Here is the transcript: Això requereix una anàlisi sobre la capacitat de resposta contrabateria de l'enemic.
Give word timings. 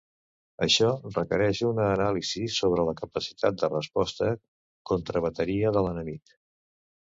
Això 0.65 0.87
requereix 1.15 1.61
una 1.71 1.85
anàlisi 1.97 2.41
sobre 2.55 2.87
la 2.89 2.97
capacitat 3.03 3.61
de 3.65 3.71
resposta 3.75 4.33
contrabateria 4.95 5.77
de 5.79 5.87
l'enemic. 5.89 6.37